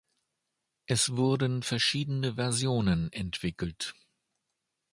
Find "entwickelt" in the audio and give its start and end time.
3.13-3.93